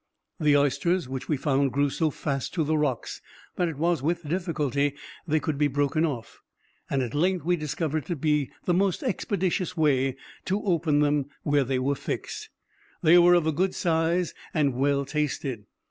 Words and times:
The 0.39 0.57
oysters 0.57 1.07
which 1.07 1.29
we 1.29 1.37
found 1.37 1.71
grew 1.71 1.91
so 1.91 2.09
fast 2.09 2.55
to 2.55 2.63
the 2.63 2.75
rocks, 2.75 3.21
that 3.55 3.67
it 3.67 3.77
was 3.77 4.01
with 4.01 4.27
difficulty 4.27 4.95
they 5.27 5.39
could 5.39 5.59
be 5.59 5.67
broken 5.67 6.07
off, 6.07 6.41
and 6.89 7.03
at 7.03 7.13
length 7.13 7.45
we 7.45 7.55
discovered 7.55 8.05
it 8.05 8.07
to 8.07 8.15
be 8.15 8.49
the 8.65 8.73
most 8.73 9.03
expeditious 9.03 9.77
way 9.77 10.15
to 10.45 10.63
open 10.63 11.01
them 11.01 11.27
where 11.43 11.63
they 11.63 11.77
were 11.77 11.93
fixed. 11.93 12.49
They 13.03 13.19
were 13.19 13.35
of 13.35 13.45
a 13.45 13.51
good 13.51 13.75
size, 13.75 14.33
and 14.55 14.73
well 14.73 15.05
tasted. 15.05 15.67